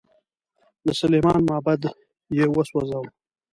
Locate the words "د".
0.85-0.87